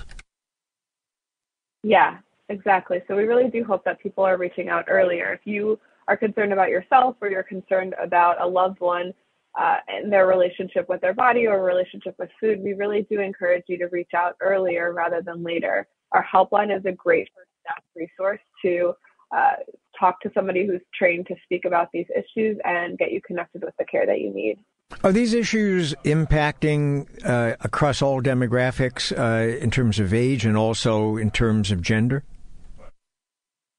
Yeah, 1.82 2.18
Exactly. 2.50 3.02
So 3.08 3.16
we 3.16 3.24
really 3.24 3.50
do 3.50 3.64
hope 3.64 3.84
that 3.86 4.00
people 4.00 4.24
are 4.24 4.38
reaching 4.38 4.70
out 4.70 4.86
earlier. 4.88 5.34
If 5.34 5.42
you 5.46 5.80
are 6.08 6.16
concerned 6.16 6.54
about 6.54 6.70
yourself 6.70 7.16
or 7.22 7.30
you're 7.30 7.44
concerned 7.44 7.96
about 8.02 8.42
a 8.42 8.48
loved 8.48 8.80
one 8.80 9.14
uh, 9.60 9.78
and 9.88 10.12
their 10.12 10.28
relationship 10.28 10.88
with 10.88 11.02
their 11.02 11.14
body 11.14 11.48
or 11.48 11.64
relationship 11.64 12.16
with 12.20 12.30
food, 12.40 12.62
we 12.62 12.74
really 12.74 13.08
do 13.10 13.20
encourage 13.20 13.64
you 13.68 13.78
to 13.80 13.88
reach 13.88 14.12
out 14.16 14.36
earlier 14.42 14.94
rather 14.94 15.22
than 15.22 15.44
later. 15.44 15.88
Our 16.12 16.24
helpline 16.24 16.76
is 16.76 16.86
a 16.86 16.92
great 16.92 17.30
first 17.36 17.50
step 17.62 17.84
resource 17.96 18.42
to 18.64 18.94
uh, 19.36 19.54
talk 20.00 20.22
to 20.22 20.32
somebody 20.34 20.68
who's 20.68 20.82
trained 20.94 21.26
to 21.28 21.36
speak 21.44 21.66
about 21.66 21.90
these 21.92 22.06
issues 22.16 22.58
and 22.64 22.98
get 22.98 23.12
you 23.12 23.22
connected 23.26 23.64
with 23.64 23.74
the 23.80 23.86
care 23.86 24.06
that 24.06 24.22
you 24.22 24.32
need. 24.32 24.60
Are 25.04 25.12
these 25.12 25.34
issues 25.34 25.96
impacting 26.04 27.08
uh, 27.26 27.56
across 27.62 28.04
all 28.04 28.22
demographics 28.22 29.12
uh, 29.18 29.58
in 29.58 29.72
terms 29.72 30.00
of 30.00 30.14
age 30.14 30.46
and 30.46 30.56
also 30.56 31.18
in 31.18 31.32
terms 31.32 31.72
of 31.72 31.82
gender? 31.82 32.24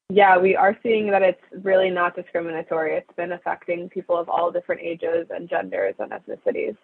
Yeah, 0.09 0.37
we 0.37 0.55
are 0.55 0.77
seeing 0.83 1.11
that 1.11 1.21
it's 1.21 1.41
really 1.63 1.89
not 1.89 2.15
discriminatory. 2.15 2.95
It's 2.95 3.15
been 3.17 3.33
affecting 3.33 3.89
people 3.89 4.17
of 4.17 4.29
all 4.29 4.51
different 4.51 4.81
ages 4.81 5.27
and 5.29 5.49
genders 5.49 5.95
and 5.99 6.11
ethnicities. 6.11 6.77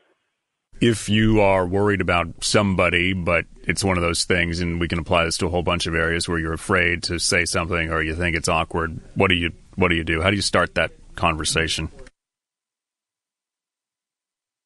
If 0.82 1.08
you 1.08 1.40
are 1.40 1.66
worried 1.66 2.02
about 2.02 2.44
somebody, 2.44 3.14
but 3.14 3.46
it's 3.64 3.84
one 3.84 3.96
of 3.96 4.04
those 4.04 4.26
things, 4.26 4.60
and 4.60 4.80
we 4.80 4.90
can 4.90 5.00
apply 5.00 5.24
this 5.24 5.38
to 5.38 5.46
a 5.46 5.50
whole 5.50 5.64
bunch 5.64 5.88
of 5.88 5.96
areas 5.96 6.28
where 6.28 6.38
you're 6.38 6.54
afraid 6.54 7.04
to 7.04 7.20
say 7.20 7.46
something 7.46 7.92
or 7.92 8.02
you 8.02 8.16
think 8.16 8.36
it's 8.36 8.50
awkward, 8.50 9.00
what 9.16 9.30
do 9.30 9.36
you 9.36 9.52
what 9.76 9.88
do 9.88 9.96
you 9.96 10.04
do? 10.04 10.22
How 10.22 10.30
do 10.30 10.36
you 10.36 10.42
start 10.42 10.76
that 10.76 10.92
conversation? 11.16 11.90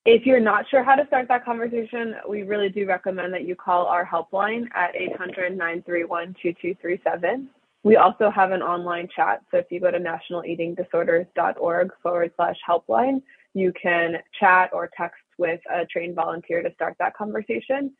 If 0.05 0.25
you're 0.25 0.39
not 0.39 0.67
sure 0.69 0.83
how 0.83 0.95
to 0.95 1.05
start 1.05 1.27
that 1.27 1.45
conversation, 1.45 2.15
we 2.27 2.43
really 2.43 2.69
do 2.69 2.87
recommend 2.87 3.33
that 3.33 3.45
you 3.45 3.55
call 3.55 3.85
our 3.85 4.05
helpline 4.05 4.63
at 4.73 4.95
800 4.95 5.51
931 5.51 6.35
2237. 6.41 7.49
We 7.87 7.95
also 7.95 8.29
have 8.29 8.51
an 8.51 8.61
online 8.61 9.07
chat. 9.15 9.43
So 9.49 9.59
if 9.59 9.67
you 9.69 9.79
go 9.79 9.89
to 9.89 9.97
nationaleatingdisorders.org 9.97 11.91
forward 12.03 12.31
slash 12.35 12.57
helpline, 12.69 13.21
you 13.53 13.71
can 13.81 14.17
chat 14.37 14.71
or 14.73 14.89
text 14.97 15.21
with 15.37 15.61
a 15.73 15.85
trained 15.85 16.13
volunteer 16.13 16.61
to 16.61 16.73
start 16.73 16.97
that 16.99 17.15
conversation. 17.15 17.93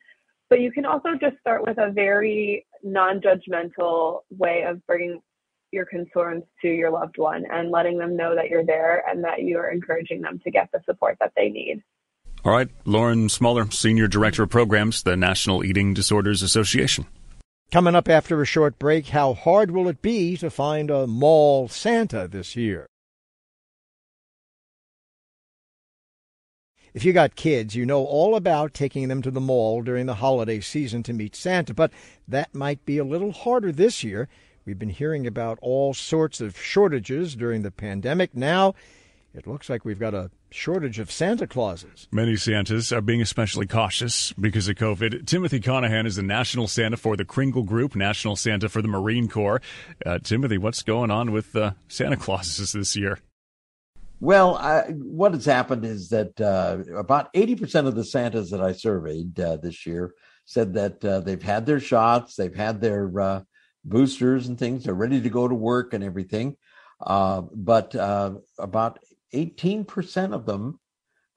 But 0.50 0.60
you 0.60 0.74
can 0.74 0.84
also 0.86 1.12
just 1.17 1.39
start 1.39 1.65
with 1.65 1.77
a 1.77 1.89
very 1.89 2.65
non 2.84 3.22
judgmental 3.22 4.24
way 4.29 4.63
of 4.63 4.86
bringing 4.88 5.22
your 5.72 5.86
concerns 5.86 6.44
to 6.63 6.67
your 6.67 6.91
loved 6.91 7.17
one 7.17 7.46
and 7.50 7.72
letting 7.72 7.98
them 7.98 8.17
know 8.17 8.36
that 8.36 8.50
you're 8.50 8.65
there 8.65 9.06
and 9.10 9.24
that 9.24 9.44
you're 9.44 9.70
encouraging 9.70 10.22
them 10.22 10.38
to 10.44 10.51
get 10.51 10.67
the 10.74 10.82
support 10.86 11.15
that 11.22 11.32
they 11.38 11.48
need. 11.48 11.82
All 12.44 12.51
right, 12.51 12.67
Lauren 12.84 13.29
Smolar, 13.29 13.74
Senior 13.74 14.10
Director 14.10 14.44
of 14.44 14.50
Programs, 14.50 15.03
the 15.03 15.15
National 15.15 15.63
Eating 15.63 15.94
Disorders 15.94 16.41
Association. 16.41 17.06
Coming 17.70 17.96
up 17.96 18.08
after 18.08 18.42
a 18.42 18.46
short 18.46 18.80
break, 18.80 19.08
how 19.08 19.34
hard 19.34 19.72
will 19.72 19.90
it 19.90 20.02
be 20.02 20.38
to 20.38 20.50
find 20.50 20.90
a 20.90 21.06
mall 21.06 21.68
Santa 21.68 22.26
this 22.26 22.56
year? 22.56 22.88
If 26.94 27.04
you 27.04 27.12
got 27.12 27.36
kids, 27.36 27.76
you 27.76 27.86
know 27.86 28.06
all 28.06 28.36
about 28.36 28.74
taking 28.74 29.10
them 29.10 29.22
to 29.22 29.32
the 29.32 29.42
mall 29.42 29.82
during 29.82 30.06
the 30.06 30.16
holiday 30.16 30.62
season 30.62 31.04
to 31.04 31.14
meet 31.14 31.36
Santa, 31.36 31.74
but 31.74 31.92
that 32.26 32.56
might 32.56 32.86
be 32.86 32.98
a 32.98 33.04
little 33.04 33.34
harder 33.34 33.74
this 33.74 34.02
year. 34.02 34.30
We've 34.66 34.80
been 34.80 34.90
hearing 34.90 35.28
about 35.28 35.60
all 35.62 35.94
sorts 35.94 36.40
of 36.40 36.58
shortages 36.58 37.36
during 37.36 37.64
the 37.64 37.72
pandemic. 37.72 38.34
Now, 38.34 38.76
it 39.34 39.46
looks 39.46 39.70
like 39.70 39.86
we've 39.86 40.00
got 40.00 40.14
a 40.14 40.32
shortage 40.50 41.00
of 41.00 41.12
Santa 41.12 41.48
Clauses. 41.48 42.08
Many 42.12 42.36
Santas 42.36 42.92
are 42.92 43.02
being 43.02 43.22
especially 43.22 43.68
cautious 43.68 44.34
because 44.34 44.68
of 44.68 44.76
COVID. 44.76 45.26
Timothy 45.26 45.60
Connaghan 45.60 46.06
is 46.06 46.16
the 46.16 46.24
National 46.24 46.68
Santa 46.68 46.98
for 46.98 47.16
the 47.16 47.26
Kringle 47.26 47.64
Group, 47.64 47.96
National 47.96 48.36
Santa 48.36 48.70
for 48.70 48.82
the 48.82 48.88
Marine 48.88 49.28
Corps. 49.28 49.62
Uh, 50.06 50.20
Timothy, 50.20 50.58
what's 50.58 50.82
going 50.82 51.12
on 51.12 51.32
with 51.32 51.56
uh, 51.56 51.72
Santa 51.88 52.18
Clauses 52.18 52.72
this 52.72 52.96
year? 52.96 53.20
Well, 54.20 54.56
I, 54.56 54.82
what 54.90 55.34
has 55.34 55.46
happened 55.46 55.86
is 55.86 56.10
that 56.10 56.42
uh, 56.42 56.80
about 56.96 57.32
80% 57.34 57.86
of 57.86 57.96
the 57.96 58.04
Santas 58.04 58.50
that 58.50 58.62
I 58.62 58.72
surveyed 58.72 59.40
uh, 59.40 59.58
this 59.58 59.86
year 59.86 60.14
said 60.46 60.74
that 60.74 61.06
uh, 61.06 61.20
they've 61.20 61.42
had 61.42 61.66
their 61.66 61.80
shots, 61.80 62.36
they've 62.36 62.56
had 62.56 62.82
their 62.82 63.20
uh, 63.20 63.42
boosters 63.86 64.48
and 64.48 64.58
things, 64.58 64.86
they're 64.86 64.96
ready 64.96 65.22
to 65.22 65.30
go 65.30 65.48
to 65.48 65.54
work 65.54 65.94
and 65.94 66.04
everything. 66.04 66.58
Uh, 67.00 67.42
but 67.54 67.96
uh, 67.96 68.34
about 68.58 68.98
18% 69.34 70.34
of 70.34 70.46
them 70.46 70.80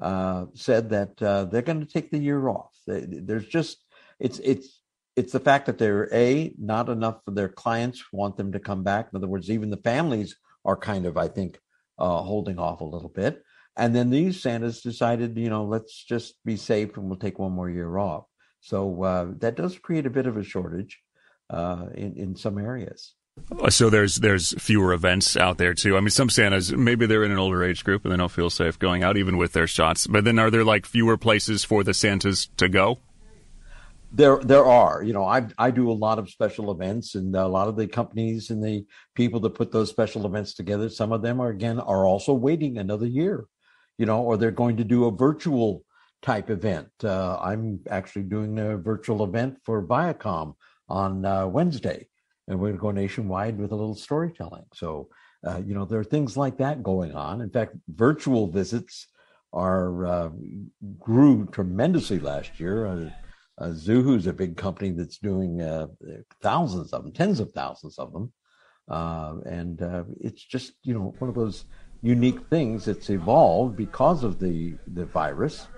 uh, 0.00 0.46
said 0.54 0.90
that 0.90 1.22
uh, 1.22 1.44
they're 1.44 1.62
going 1.62 1.80
to 1.80 1.92
take 1.92 2.10
the 2.10 2.18
year 2.18 2.48
off. 2.48 2.70
There's 2.86 3.46
just 3.46 3.84
it's 4.18 4.38
it's 4.40 4.80
it's 5.16 5.32
the 5.32 5.40
fact 5.40 5.66
that 5.66 5.78
they're 5.78 6.12
a 6.14 6.54
not 6.58 6.88
enough 6.88 7.20
for 7.24 7.32
their 7.32 7.48
clients 7.48 8.02
want 8.12 8.36
them 8.36 8.52
to 8.52 8.60
come 8.60 8.82
back. 8.82 9.08
In 9.12 9.16
other 9.16 9.28
words, 9.28 9.50
even 9.50 9.70
the 9.70 9.76
families 9.76 10.36
are 10.64 10.76
kind 10.76 11.06
of, 11.06 11.16
I 11.16 11.28
think, 11.28 11.58
uh, 11.98 12.22
holding 12.22 12.58
off 12.58 12.80
a 12.80 12.84
little 12.84 13.08
bit. 13.08 13.42
And 13.76 13.94
then 13.94 14.10
these 14.10 14.40
Santas 14.40 14.82
decided, 14.82 15.36
you 15.36 15.48
know, 15.48 15.64
let's 15.64 16.04
just 16.04 16.34
be 16.44 16.56
safe 16.56 16.96
and 16.96 17.06
we'll 17.06 17.18
take 17.18 17.38
one 17.38 17.52
more 17.52 17.70
year 17.70 17.98
off. 17.98 18.24
So 18.60 19.02
uh, 19.02 19.26
that 19.38 19.56
does 19.56 19.78
create 19.78 20.06
a 20.06 20.10
bit 20.10 20.26
of 20.26 20.36
a 20.36 20.42
shortage 20.42 20.98
uh, 21.48 21.86
in 21.94 22.16
in 22.16 22.36
some 22.36 22.58
areas. 22.58 23.14
So 23.68 23.90
there's 23.90 24.16
there's 24.16 24.54
fewer 24.62 24.92
events 24.92 25.36
out 25.36 25.58
there 25.58 25.74
too. 25.74 25.96
I 25.96 26.00
mean, 26.00 26.10
some 26.10 26.30
Santas 26.30 26.72
maybe 26.72 27.06
they're 27.06 27.24
in 27.24 27.30
an 27.30 27.38
older 27.38 27.62
age 27.62 27.84
group 27.84 28.04
and 28.04 28.12
they 28.12 28.16
don't 28.16 28.30
feel 28.30 28.50
safe 28.50 28.78
going 28.78 29.02
out 29.02 29.16
even 29.16 29.36
with 29.36 29.52
their 29.52 29.66
shots. 29.66 30.06
But 30.06 30.24
then 30.24 30.38
are 30.38 30.50
there 30.50 30.64
like 30.64 30.86
fewer 30.86 31.16
places 31.16 31.64
for 31.64 31.84
the 31.84 31.94
Santas 31.94 32.48
to 32.56 32.68
go? 32.68 32.98
There, 34.12 34.38
there 34.38 34.64
are. 34.64 35.02
You 35.02 35.12
know, 35.12 35.24
I 35.24 35.46
I 35.56 35.70
do 35.70 35.90
a 35.90 35.92
lot 35.92 36.18
of 36.18 36.28
special 36.30 36.72
events, 36.72 37.14
and 37.14 37.34
a 37.36 37.46
lot 37.46 37.68
of 37.68 37.76
the 37.76 37.86
companies 37.86 38.50
and 38.50 38.62
the 38.62 38.84
people 39.14 39.38
that 39.40 39.54
put 39.54 39.70
those 39.70 39.90
special 39.90 40.26
events 40.26 40.54
together. 40.54 40.88
Some 40.88 41.12
of 41.12 41.22
them 41.22 41.40
are 41.40 41.50
again 41.50 41.78
are 41.78 42.04
also 42.04 42.32
waiting 42.32 42.78
another 42.78 43.06
year, 43.06 43.44
you 43.98 44.06
know, 44.06 44.22
or 44.22 44.36
they're 44.36 44.50
going 44.50 44.78
to 44.78 44.84
do 44.84 45.04
a 45.04 45.12
virtual 45.12 45.84
type 46.22 46.50
event. 46.50 46.88
Uh, 47.02 47.38
I'm 47.40 47.80
actually 47.88 48.24
doing 48.24 48.58
a 48.58 48.76
virtual 48.76 49.24
event 49.24 49.58
for 49.64 49.86
Viacom 49.86 50.54
on 50.88 51.24
uh, 51.24 51.46
Wednesday, 51.46 52.08
and 52.50 52.58
we're 52.58 52.72
going 52.72 52.78
to 52.78 52.82
go 52.82 52.90
nationwide 52.90 53.56
with 53.56 53.70
a 53.70 53.76
little 53.76 53.94
storytelling. 53.94 54.64
So, 54.74 55.08
uh, 55.46 55.62
you 55.64 55.72
know, 55.72 55.84
there 55.84 56.00
are 56.00 56.04
things 56.04 56.36
like 56.36 56.58
that 56.58 56.82
going 56.82 57.14
on. 57.14 57.40
In 57.40 57.48
fact, 57.48 57.76
virtual 57.88 58.48
visits 58.48 59.06
are 59.52 60.04
uh, 60.04 60.30
grew 60.98 61.46
tremendously 61.46 62.18
last 62.18 62.58
year. 62.58 62.86
Uh, 62.86 63.10
uh, 63.58 63.68
Zuhu 63.68 64.16
is 64.16 64.26
a 64.26 64.32
big 64.32 64.56
company 64.56 64.90
that's 64.90 65.18
doing 65.18 65.62
uh, 65.62 65.86
thousands 66.42 66.92
of 66.92 67.04
them, 67.04 67.12
tens 67.12 67.38
of 67.40 67.52
thousands 67.52 67.98
of 67.98 68.12
them, 68.12 68.32
uh, 68.88 69.34
and 69.46 69.80
uh, 69.82 70.04
it's 70.20 70.42
just 70.42 70.72
you 70.82 70.94
know 70.94 71.14
one 71.18 71.28
of 71.28 71.36
those 71.36 71.66
unique 72.02 72.40
things 72.48 72.86
that's 72.86 73.10
evolved 73.10 73.76
because 73.76 74.24
of 74.24 74.40
the 74.40 74.76
the 74.88 75.04
virus. 75.04 75.68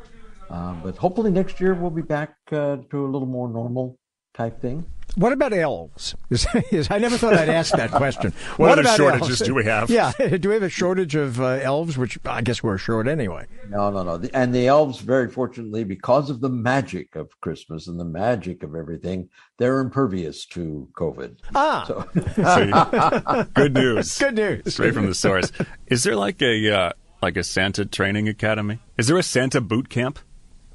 Uh, 0.49 0.75
but 0.83 0.97
hopefully 0.97 1.31
next 1.31 1.61
year 1.61 1.75
we'll 1.75 1.91
be 1.91 2.03
back 2.03 2.37
to 2.49 2.57
a 2.57 3.11
little 3.13 3.27
more 3.27 3.49
normal 3.49 3.99
type 4.35 4.61
thing. 4.61 4.87
What 5.15 5.35
about 5.35 5.53
elves? 5.53 6.15
I 6.91 6.99
never 6.99 7.19
thought 7.19 7.35
I'd 7.35 7.51
ask 7.51 7.75
that 7.75 7.91
question. 7.91 8.33
what, 8.57 8.71
what 8.71 8.79
other 8.79 8.97
shortages 8.97 9.29
elves? 9.29 9.43
do 9.43 9.55
we 9.55 9.65
have? 9.65 9.91
Yeah, 9.91 10.13
do 10.41 10.49
we 10.49 10.55
have 10.55 10.63
a 10.63 10.71
shortage 10.71 11.15
of 11.15 11.39
uh, 11.39 11.59
elves? 11.63 11.99
Which 11.99 12.19
I 12.25 12.41
guess 12.41 12.63
we're 12.63 12.79
short 12.79 13.07
anyway. 13.07 13.47
No, 13.69 13.91
no, 13.91 14.03
no. 14.03 14.27
And 14.33 14.55
the 14.55 14.69
elves, 14.69 15.01
very 15.01 15.31
fortunately, 15.31 15.85
because 15.85 16.31
of 16.31 16.41
the 16.41 16.49
magic 16.49 17.15
of 17.15 17.39
Christmas 17.43 17.89
and 17.89 18.01
the 18.01 18.07
magic 18.07 18.63
of 18.63 18.75
everything, 18.75 19.29
they're 19.59 19.81
impervious 19.81 20.47
to 20.47 20.89
COVID. 20.95 21.37
Ah, 21.55 21.85
so 21.87 23.45
good 23.53 23.75
news. 23.75 24.19
Good 24.19 24.35
news. 24.37 24.73
Straight 24.73 24.95
from 24.95 25.07
the 25.07 25.15
source. 25.15 25.53
Is 25.89 26.05
there 26.05 26.17
like 26.17 26.41
a 26.41 26.75
uh, 26.75 26.93
like 27.21 27.37
a 27.37 27.45
Santa 27.45 27.85
training 27.85 28.29
academy? 28.29 28.79
Is 28.97 29.09
there 29.09 29.19
a 29.19 29.23
Santa 29.23 29.61
boot 29.61 29.91
camp? 29.91 30.21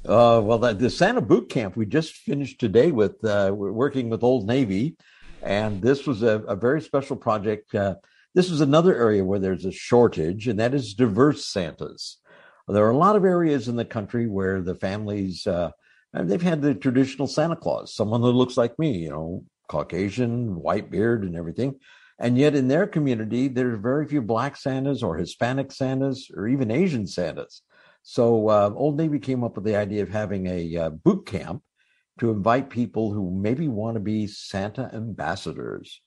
Uh, 0.08 0.40
well, 0.42 0.56
the, 0.56 0.72
the, 0.72 0.88
Santa 0.88 1.20
Boot 1.20 1.50
Camp 1.50 1.76
we 1.76 1.84
just 1.84 2.14
finished 2.14 2.58
today 2.58 2.90
with 2.90 3.22
uh, 3.26 3.52
working 3.54 4.08
with 4.08 4.22
Old 4.22 4.46
Navy, 4.46 4.96
and 5.42 5.82
this 5.82 6.06
was 6.06 6.22
a, 6.22 6.40
a 6.48 6.56
very 6.56 6.80
special 6.80 7.14
project. 7.14 7.74
Uh, 7.74 7.96
this 8.34 8.50
is 8.50 8.62
another 8.62 8.96
area 8.96 9.22
where 9.22 9.38
there's 9.38 9.66
a 9.66 9.70
shortage, 9.70 10.48
and 10.48 10.58
that 10.60 10.72
is 10.72 10.94
diverse 10.94 11.44
Santas. 11.44 12.22
There 12.66 12.86
are 12.86 12.90
a 12.90 12.96
lot 12.96 13.16
of 13.16 13.24
areas 13.26 13.68
in 13.68 13.76
the 13.76 13.84
country 13.84 14.26
where 14.26 14.62
the 14.62 14.74
families 14.74 15.46
uh, 15.46 15.72
they've 16.14 16.40
had 16.40 16.62
the 16.62 16.74
traditional 16.74 17.26
Santa 17.26 17.56
Claus, 17.56 17.94
someone 17.94 18.22
who 18.22 18.28
looks 18.28 18.56
like 18.56 18.78
me, 18.78 18.96
you 18.96 19.10
know, 19.10 19.44
Caucasian, 19.68 20.54
white 20.54 20.90
beard, 20.90 21.22
and 21.22 21.36
everything. 21.36 21.78
And 22.18 22.38
yet, 22.38 22.54
in 22.54 22.68
their 22.68 22.86
community, 22.86 23.48
there 23.48 23.74
are 23.74 23.76
very 23.76 24.06
few 24.06 24.22
Black 24.22 24.56
Santas 24.56 25.02
or 25.02 25.18
Hispanic 25.18 25.70
Santas 25.70 26.30
or 26.34 26.48
even 26.48 26.70
Asian 26.70 27.06
Santas. 27.06 27.60
So 28.10 28.48
uh, 28.48 28.72
Old 28.74 28.96
Navy 28.96 29.18
came 29.18 29.44
up 29.44 29.56
with 29.56 29.64
the 29.64 29.76
idea 29.76 30.02
of 30.02 30.08
having 30.08 30.46
a 30.46 30.76
uh, 30.78 30.88
boot 30.88 31.26
camp 31.26 31.62
to 32.20 32.30
invite 32.30 32.70
people 32.70 33.12
who 33.12 33.30
maybe 33.30 33.68
want 33.68 33.96
to 33.96 34.00
be 34.00 34.26
Santa 34.26 34.90
ambassadors. 34.94 36.00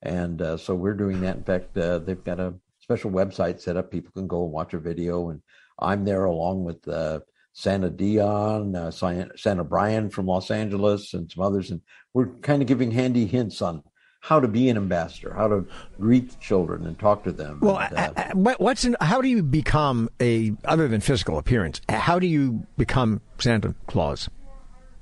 And 0.00 0.40
uh, 0.40 0.56
so 0.56 0.76
we're 0.76 0.94
doing 0.94 1.20
that. 1.22 1.38
In 1.38 1.42
fact, 1.42 1.76
uh, 1.76 1.98
they've 1.98 2.22
got 2.22 2.38
a 2.38 2.54
special 2.78 3.10
website 3.10 3.60
set 3.60 3.76
up. 3.76 3.90
People 3.90 4.12
can 4.12 4.28
go 4.28 4.44
and 4.44 4.52
watch 4.52 4.72
a 4.72 4.78
video. 4.78 5.30
And 5.30 5.42
I'm 5.80 6.04
there 6.04 6.26
along 6.26 6.62
with 6.62 6.86
uh, 6.86 7.22
Santa 7.54 7.90
Dion, 7.90 8.76
uh, 8.76 8.92
Santa 8.92 9.64
Brian 9.64 10.10
from 10.10 10.26
Los 10.26 10.52
Angeles, 10.52 11.12
and 11.12 11.28
some 11.28 11.42
others. 11.42 11.72
And 11.72 11.80
we're 12.14 12.38
kind 12.38 12.62
of 12.62 12.68
giving 12.68 12.92
handy 12.92 13.26
hints 13.26 13.62
on 13.62 13.82
how 14.20 14.40
to 14.40 14.48
be 14.48 14.68
an 14.68 14.76
ambassador, 14.76 15.32
how 15.34 15.48
to 15.48 15.66
greet 15.98 16.38
children 16.40 16.86
and 16.86 16.98
talk 16.98 17.24
to 17.24 17.32
them. 17.32 17.60
Well, 17.60 17.78
and, 17.78 18.16
uh, 18.16 18.54
what's 18.58 18.84
in, 18.84 18.96
how 19.00 19.20
do 19.20 19.28
you 19.28 19.42
become 19.42 20.10
a 20.20 20.52
other 20.64 20.88
than 20.88 21.00
physical 21.00 21.38
appearance? 21.38 21.80
How 21.88 22.18
do 22.18 22.26
you 22.26 22.66
become 22.76 23.20
Santa 23.38 23.74
Claus? 23.86 24.28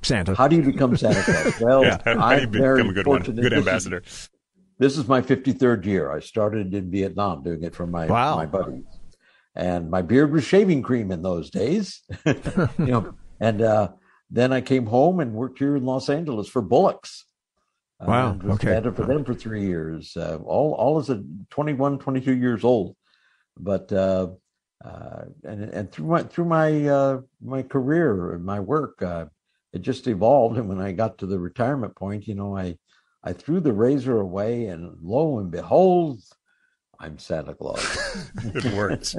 Santa. 0.02 0.35
How 0.35 0.49
do 0.49 0.56
you 0.56 0.62
become 0.62 0.96
Santa 0.96 1.23
Claus? 1.23 1.61
Well, 1.61 1.85
yeah, 1.85 1.99
I'm 2.06 2.50
very 2.50 2.82
a 2.82 2.92
good 2.92 3.04
fortunate. 3.04 3.37
One? 3.37 3.42
Good 3.42 3.52
ambassador. 3.54 4.00
This 4.00 4.12
is, 4.12 4.30
this 4.78 4.99
is 4.99 5.08
my 5.08 5.20
53rd 5.20 5.85
year. 5.87 6.12
I 6.12 6.20
started 6.20 6.75
in 6.75 6.90
Vietnam 6.90 7.42
doing 7.42 7.62
it 7.62 7.75
for 7.75 7.87
my 7.87 8.06
wow. 8.06 8.37
my 8.37 8.46
buddies, 8.46 8.85
and 9.54 9.90
my 9.90 10.02
beard 10.02 10.32
was 10.32 10.44
shaving 10.44 10.82
cream 10.82 11.11
in 11.11 11.23
those 11.23 11.50
days. 11.50 12.02
you 12.26 12.68
know, 12.78 13.14
and 13.40 13.62
uh, 13.62 13.88
then 14.30 14.52
I 14.52 14.61
came 14.61 14.87
home 14.87 15.20
and 15.20 15.32
worked 15.32 15.58
here 15.58 15.76
in 15.76 15.85
Los 15.85 16.08
Angeles 16.08 16.49
for 16.49 16.62
Bullocks 16.62 17.25
Wow. 18.00 18.30
Uh, 18.30 18.34
was 18.34 18.64
okay. 18.64 18.80
for 18.90 19.06
them 19.06 19.24
for 19.24 19.34
three 19.34 19.66
years. 19.66 20.16
Uh, 20.16 20.38
all 20.44 20.74
all 20.74 20.98
as 20.98 21.08
a 21.08 21.22
21, 21.50 21.98
22 21.98 22.36
years 22.36 22.64
old. 22.64 22.94
But 23.58 23.90
uh, 23.92 24.28
uh, 24.84 25.24
and 25.44 25.64
and 25.64 25.92
through 25.92 26.06
my 26.06 26.22
through 26.24 26.44
my 26.44 26.88
uh, 26.88 27.20
my 27.42 27.62
career 27.62 28.32
and 28.32 28.44
my 28.44 28.60
work, 28.60 29.02
uh, 29.02 29.26
it 29.72 29.80
just 29.80 30.06
evolved. 30.06 30.58
And 30.58 30.68
when 30.68 30.80
I 30.80 30.92
got 30.92 31.18
to 31.18 31.26
the 31.26 31.38
retirement 31.38 31.96
point, 31.96 32.28
you 32.28 32.34
know, 32.34 32.56
I 32.56 32.76
I 33.24 33.32
threw 33.32 33.60
the 33.60 33.72
razor 33.72 34.20
away, 34.20 34.66
and 34.66 34.98
lo 35.02 35.38
and 35.38 35.50
behold, 35.50 36.20
I'm 37.00 37.18
Santa 37.18 37.54
Claus. 37.54 38.30
it 38.44 38.74
works. 38.74 39.16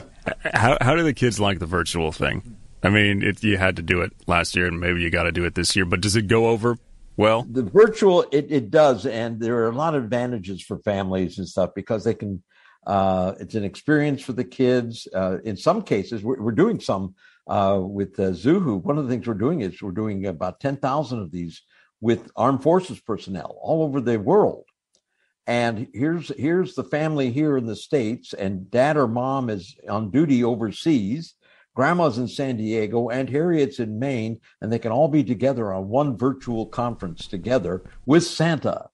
how 0.52 0.76
how 0.80 0.96
do 0.96 1.04
the 1.04 1.14
kids 1.14 1.38
like 1.38 1.60
the 1.60 1.66
virtual 1.66 2.10
thing? 2.10 2.56
I 2.82 2.90
mean, 2.90 3.22
it, 3.22 3.42
you 3.42 3.56
had 3.56 3.76
to 3.76 3.82
do 3.82 4.00
it 4.00 4.12
last 4.26 4.54
year, 4.56 4.66
and 4.66 4.80
maybe 4.80 5.00
you 5.00 5.10
got 5.10 5.24
to 5.24 5.32
do 5.32 5.44
it 5.44 5.54
this 5.54 5.76
year. 5.76 5.84
But 5.84 6.00
does 6.00 6.16
it 6.16 6.26
go 6.26 6.48
over 6.48 6.76
well, 7.16 7.46
the 7.50 7.62
virtual 7.62 8.22
it, 8.32 8.46
it 8.50 8.70
does, 8.70 9.06
and 9.06 9.40
there 9.40 9.58
are 9.58 9.68
a 9.68 9.76
lot 9.76 9.94
of 9.94 10.04
advantages 10.04 10.62
for 10.62 10.78
families 10.78 11.38
and 11.38 11.48
stuff 11.48 11.70
because 11.74 12.04
they 12.04 12.14
can. 12.14 12.42
Uh, 12.86 13.34
it's 13.40 13.56
an 13.56 13.64
experience 13.64 14.22
for 14.22 14.32
the 14.32 14.44
kids. 14.44 15.08
Uh, 15.12 15.38
in 15.44 15.56
some 15.56 15.82
cases, 15.82 16.22
we're, 16.22 16.40
we're 16.40 16.52
doing 16.52 16.78
some 16.78 17.14
uh, 17.48 17.80
with 17.82 18.18
uh, 18.20 18.30
Zuhu. 18.30 18.82
One 18.82 18.96
of 18.96 19.04
the 19.04 19.10
things 19.10 19.26
we're 19.26 19.34
doing 19.34 19.62
is 19.62 19.82
we're 19.82 19.90
doing 19.90 20.26
about 20.26 20.60
ten 20.60 20.76
thousand 20.76 21.20
of 21.20 21.30
these 21.32 21.62
with 22.00 22.30
armed 22.36 22.62
forces 22.62 23.00
personnel 23.00 23.58
all 23.60 23.82
over 23.82 24.00
the 24.00 24.18
world. 24.18 24.64
And 25.46 25.86
here's 25.94 26.28
here's 26.36 26.74
the 26.74 26.84
family 26.84 27.30
here 27.30 27.56
in 27.56 27.66
the 27.66 27.76
states, 27.76 28.34
and 28.34 28.68
dad 28.70 28.96
or 28.96 29.06
mom 29.06 29.48
is 29.48 29.76
on 29.88 30.10
duty 30.10 30.42
overseas, 30.42 31.34
Grandma's 31.76 32.16
in 32.16 32.26
San 32.26 32.56
Diego 32.56 33.10
and 33.10 33.28
Harriet's 33.28 33.78
in 33.78 33.98
Maine, 33.98 34.40
and 34.62 34.72
they 34.72 34.78
can 34.78 34.90
all 34.90 35.08
be 35.08 35.22
together 35.22 35.72
on 35.74 35.88
one 35.88 36.16
virtual 36.16 36.64
conference 36.64 37.26
together 37.28 37.84
with 38.06 38.24
Santa. 38.24 38.88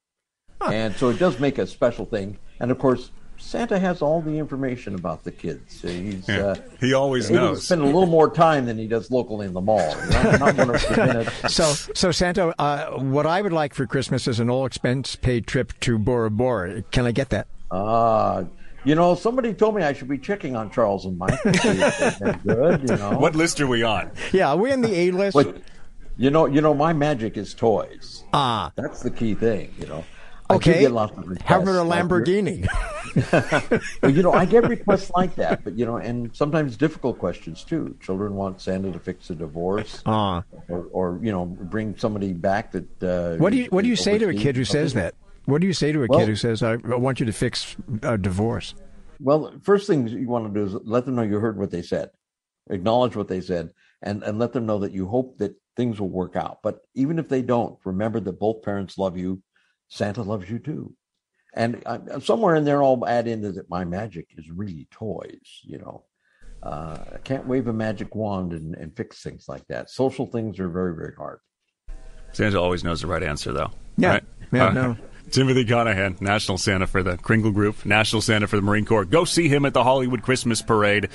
Huh. 0.61 0.71
And 0.73 0.97
so 0.97 1.09
it 1.09 1.19
does 1.19 1.39
make 1.39 1.59
a 1.59 1.67
special 1.67 2.05
thing. 2.05 2.39
And 2.59 2.73
of 2.73 2.81
course, 2.81 3.13
Santa 3.39 3.79
has 3.79 4.03
all 4.03 4.21
the 4.21 4.37
information 4.37 4.97
about 4.97 5.23
the 5.23 5.31
kids. 5.31 5.81
He's 5.81 6.29
yeah, 6.29 6.39
uh, 6.39 6.55
he 6.81 6.93
always 6.93 7.29
he 7.29 7.35
knows. 7.37 7.65
Spend 7.65 7.83
a 7.83 7.87
little 7.87 8.07
more 8.07 8.29
time 8.29 8.67
than 8.67 8.79
he 8.79 8.89
does 8.89 9.13
locally 9.13 9.47
in 9.47 9.53
the 9.53 9.61
mall. 9.61 9.97
Not, 10.11 10.57
not 10.57 11.31
so, 11.49 11.73
so 11.95 12.11
Santa, 12.11 12.53
uh, 12.61 12.99
what 12.99 13.27
I 13.27 13.43
would 13.43 13.53
like 13.53 13.75
for 13.75 13.87
Christmas 13.87 14.27
is 14.27 14.41
an 14.41 14.51
all 14.51 14.67
expense 14.67 15.15
paid 15.15 15.47
trip 15.47 15.73
to 15.81 15.99
Bora 15.99 16.33
Bora. 16.33 16.83
Can 16.91 17.07
I 17.07 17.13
get 17.13 17.31
that? 17.31 17.47
Ah. 17.71 18.39
Uh, 18.39 18.45
you 18.85 18.95
know, 18.95 19.15
somebody 19.15 19.55
told 19.55 19.75
me 19.75 19.83
I 19.83 19.93
should 19.93 20.09
be 20.09 20.19
checking 20.19 20.57
on 20.57 20.71
Charles 20.71 21.05
and 21.05 21.19
Mike. 21.19 21.43
good, 21.43 22.89
you 22.89 22.97
know. 22.97 23.17
What 23.19 23.35
list 23.35 23.61
are 23.61 23.67
we 23.67 23.83
on? 23.83 24.11
Yeah, 24.33 24.51
are 24.51 24.57
we 24.57 24.71
in 24.73 24.81
the 24.81 24.95
A 24.95 25.11
list? 25.11 25.35
But, 25.35 25.63
you 26.17 26.31
know, 26.31 26.47
you 26.47 26.61
know, 26.61 26.75
my 26.75 26.93
magic 26.93 27.37
is 27.37 27.55
toys. 27.55 28.25
Ah, 28.33 28.73
that's 28.77 29.03
the 29.03 29.11
key 29.11 29.35
thing. 29.35 29.75
You 29.79 29.87
know. 29.87 30.05
Okay. 30.51 30.85
How 30.85 31.61
about 31.61 31.77
a 31.77 31.85
Lamborghini? 31.85 32.69
well, 34.03 34.11
you 34.11 34.23
know, 34.23 34.33
I 34.33 34.45
get 34.45 34.69
requests 34.69 35.11
like 35.11 35.35
that, 35.37 35.65
but 35.65 35.79
you 35.79 35.87
know, 35.87 35.97
and 35.97 36.35
sometimes 36.35 36.77
difficult 36.77 37.19
questions 37.19 37.65
too. 37.65 37.97
Children 38.01 38.35
want 38.35 38.61
Santa 38.61 38.93
to 38.93 38.99
fix 38.99 39.31
a 39.31 39.35
divorce, 39.35 40.03
uh. 40.07 40.43
or, 40.69 40.87
or 40.93 41.21
you 41.23 41.33
know, 41.33 41.47
bring 41.47 41.97
somebody 41.97 42.33
back 42.33 42.73
that. 42.73 43.03
Uh, 43.03 43.37
what 43.37 43.51
do 43.51 43.59
you 43.59 43.67
What 43.67 43.83
do 43.83 43.89
you 43.89 43.97
say 43.97 44.19
to 44.19 44.29
a 44.29 44.35
kid 44.35 44.57
who 44.57 44.65
says 44.65 44.95
that? 44.95 45.15
What 45.47 45.61
do 45.61 45.67
you 45.67 45.73
say 45.73 45.93
to 45.93 46.05
a 46.05 46.07
Well- 46.07 46.21
kid 46.21 46.29
who 46.29 46.37
says, 46.37 46.63
I, 46.63 46.77
want 46.77 47.21
you 47.21 47.27
to 47.27 47.33
fix 47.33 47.77
a 48.03 48.17
divorce? 48.17 48.75
Well, 49.21 49.55
first 49.63 49.87
thing 49.87 50.07
you 50.09 50.29
want 50.29 50.53
to 50.53 50.61
do 50.61 50.67
is 50.67 50.75
let 50.85 51.05
them 51.05 51.15
know 51.15 51.23
you 51.23 51.39
heard 51.39 51.59
what 51.59 51.71
they 51.71 51.83
said, 51.83 52.11
acknowledge 52.71 53.15
what 53.15 53.29
they 53.29 53.41
said, 53.41 53.71
and, 54.03 54.23
and 54.23 54.39
let 54.39 54.53
them 54.53 54.67
know 54.67 54.79
that 54.81 54.93
you 54.93 55.07
hope 55.07 55.39
that 55.39 55.55
things 55.77 56.01
will 56.01 56.11
work 56.11 56.35
out. 56.37 56.59
But 56.63 56.81
even 56.95 57.19
if 57.19 57.29
they 57.29 57.43
don't, 57.43 57.79
remember 57.85 58.21
that 58.21 58.41
both 58.41 58.63
parents 58.63 58.99
love 58.99 59.17
you. 59.17 59.43
Santa 59.89 60.23
loves 60.23 60.51
you 60.51 60.59
too. 60.59 60.95
And 61.55 61.83
I, 61.87 62.19
somewhere 62.21 62.57
in 62.57 62.65
there, 62.65 62.83
I'll 62.83 63.07
add 63.07 63.29
in 63.29 63.43
that 63.43 63.69
my 63.69 63.85
magic 63.85 64.29
is 64.37 64.51
really 64.51 64.89
toys. 64.91 65.61
You 65.63 65.79
know, 65.79 66.05
uh, 66.63 66.99
I 67.15 67.19
can't 67.19 67.47
wave 67.47 67.69
a 67.69 67.73
magic 67.73 68.15
wand 68.15 68.53
and, 68.53 68.75
and 68.75 68.97
fix 68.97 69.23
things 69.23 69.47
like 69.49 69.67
that. 69.69 69.91
Social 69.91 70.27
things 70.27 70.59
are 70.59 70.69
very, 70.69 70.95
very 70.95 71.15
hard. 71.17 71.41
Santa 72.33 72.61
always 72.61 72.83
knows 72.85 73.01
the 73.01 73.07
right 73.07 73.23
answer, 73.23 73.53
though. 73.53 73.71
Yeah. 73.97 74.09
Right? 74.11 74.25
Yeah, 74.53 74.67
Uh, 74.69 74.73
no. 74.73 74.97
Timothy 75.31 75.65
Connaghan, 75.65 76.21
National 76.21 76.59
Santa 76.59 76.87
for 76.87 77.03
the 77.03 77.17
Kringle 77.17 77.53
Group, 77.53 77.87
National 77.87 78.21
Santa 78.21 78.47
for 78.47 78.57
the 78.57 78.63
Marine 78.63 78.85
Corps. 78.85 79.07
Go 79.07 79.25
see 79.25 79.49
him 79.49 79.65
at 79.65 79.73
the 79.73 79.83
Hollywood 79.83 80.23
Christmas 80.23 80.61
Parade, 80.61 81.09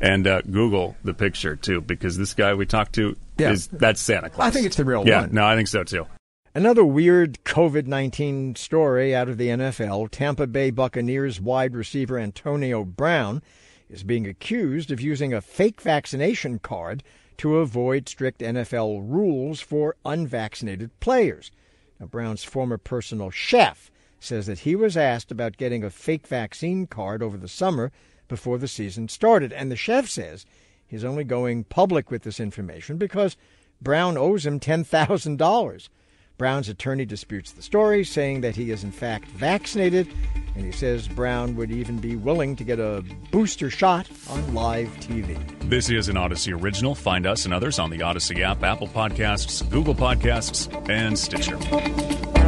and 0.00 0.26
uh, 0.26 0.42
Google 0.42 0.96
the 1.04 1.14
picture 1.14 1.54
too, 1.54 1.80
because 1.80 2.16
this 2.18 2.34
guy 2.34 2.54
we 2.54 2.66
talked 2.66 2.94
to 2.94 3.16
Yeah. 3.38 3.52
is 3.52 3.68
that's 3.68 4.00
Santa 4.00 4.28
Claus. 4.28 4.48
I 4.48 4.50
think 4.50 4.66
it's 4.66 4.76
the 4.76 4.84
real 4.84 5.06
yeah, 5.06 5.20
one. 5.20 5.28
Yeah, 5.28 5.34
no, 5.34 5.46
I 5.46 5.54
think 5.54 5.68
so 5.68 5.84
too. 5.84 6.06
Another 6.52 6.84
weird 6.84 7.38
COVID 7.44 7.86
19 7.86 8.56
story 8.56 9.14
out 9.14 9.28
of 9.28 9.38
the 9.38 9.48
NFL 9.48 10.10
Tampa 10.10 10.48
Bay 10.48 10.70
Buccaneers 10.70 11.40
wide 11.40 11.76
receiver 11.76 12.18
Antonio 12.18 12.82
Brown 12.84 13.40
is 13.88 14.02
being 14.02 14.26
accused 14.26 14.90
of 14.90 15.00
using 15.00 15.32
a 15.32 15.40
fake 15.40 15.80
vaccination 15.80 16.58
card 16.58 17.04
to 17.40 17.56
avoid 17.56 18.06
strict 18.06 18.40
NFL 18.40 19.00
rules 19.10 19.62
for 19.62 19.96
unvaccinated 20.04 20.90
players. 21.00 21.50
Now, 21.98 22.04
Brown's 22.04 22.44
former 22.44 22.76
personal 22.76 23.30
chef 23.30 23.90
says 24.18 24.44
that 24.44 24.58
he 24.58 24.76
was 24.76 24.94
asked 24.94 25.30
about 25.30 25.56
getting 25.56 25.82
a 25.82 25.88
fake 25.88 26.26
vaccine 26.26 26.86
card 26.86 27.22
over 27.22 27.38
the 27.38 27.48
summer 27.48 27.92
before 28.28 28.58
the 28.58 28.68
season 28.68 29.08
started. 29.08 29.54
And 29.54 29.72
the 29.72 29.76
chef 29.76 30.06
says 30.06 30.44
he's 30.86 31.02
only 31.02 31.24
going 31.24 31.64
public 31.64 32.10
with 32.10 32.24
this 32.24 32.40
information 32.40 32.98
because 32.98 33.38
Brown 33.80 34.18
owes 34.18 34.44
him 34.44 34.60
$10,000. 34.60 35.88
Brown's 36.36 36.68
attorney 36.68 37.06
disputes 37.06 37.52
the 37.52 37.62
story, 37.62 38.04
saying 38.04 38.42
that 38.42 38.56
he 38.56 38.70
is 38.70 38.84
in 38.84 38.92
fact 38.92 39.24
vaccinated, 39.28 40.06
and 40.54 40.64
he 40.64 40.72
says 40.72 41.08
Brown 41.08 41.56
would 41.56 41.70
even 41.70 41.98
be 41.98 42.16
willing 42.16 42.56
to 42.56 42.64
get 42.64 42.78
a 42.78 43.04
booster 43.30 43.70
shot 43.70 44.08
on 44.28 44.54
live 44.54 44.88
TV. 45.00 45.38
This 45.68 45.90
is 45.90 46.08
an 46.08 46.16
Audacy 46.16 46.58
original. 46.60 46.94
Find 46.94 47.26
us 47.26 47.44
and 47.44 47.54
others 47.54 47.78
on 47.78 47.90
the 47.90 47.98
Audacy 47.98 48.40
app, 48.40 48.62
Apple 48.62 48.88
Podcasts, 48.88 49.68
Google 49.70 49.94
Podcasts, 49.94 50.68
and 50.88 51.18
Stitcher. 51.18 52.39